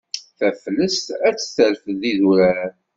Taflest 0.37 1.07
ad 1.27 1.35
d-terfed 1.35 2.01
idurar. 2.11 2.71